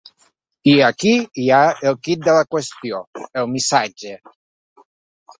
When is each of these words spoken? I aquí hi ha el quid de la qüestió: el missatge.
I 0.69 0.71
aquí 0.85 1.11
hi 1.41 1.43
ha 1.57 1.59
el 1.91 1.99
quid 2.07 2.23
de 2.27 2.33
la 2.37 2.47
qüestió: 2.55 3.01
el 3.43 3.51
missatge. 3.57 4.15